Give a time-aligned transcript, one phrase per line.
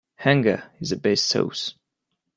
[0.21, 1.75] Hunger is the best sauce.